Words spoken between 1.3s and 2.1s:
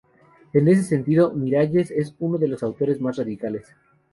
Miralles